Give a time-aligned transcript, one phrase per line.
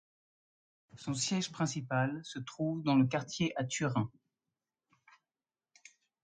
[0.97, 4.09] Son siège principal se trouve dans le quartier à Turin.